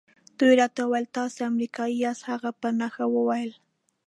دوی 0.37 0.53
راته 0.61 0.81
وویل 0.83 1.07
تاسي 1.17 1.39
امریکایی 1.51 2.01
یاست. 2.05 2.23
هغه 2.31 2.49
په 2.61 2.67
نښه 2.79 3.05
وویل. 3.15 3.51